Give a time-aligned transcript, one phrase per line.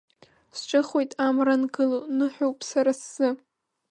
[0.57, 3.29] Сҿыхоит амра ангыло, ныҳәоуп сара сзы.